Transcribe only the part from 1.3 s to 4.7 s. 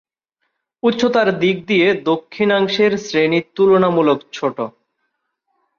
দিক দিয়ে দক্ষিণাংশের শ্রেণি তুলনামূলক ছোট।